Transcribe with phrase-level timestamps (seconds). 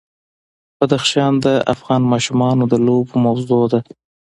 [0.79, 3.79] بدخشان د افغان ماشومانو د لوبو موضوع ده.